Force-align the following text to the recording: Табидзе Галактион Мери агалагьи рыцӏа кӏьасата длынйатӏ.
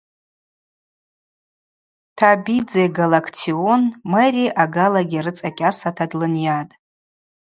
Табидзе 2.17 2.83
Галактион 2.97 3.81
Мери 4.11 4.45
агалагьи 4.63 5.23
рыцӏа 5.25 5.49
кӏьасата 5.57 6.05
длынйатӏ. 6.11 6.73